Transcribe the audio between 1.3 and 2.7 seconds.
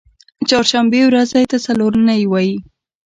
ته څلور نۍ وایی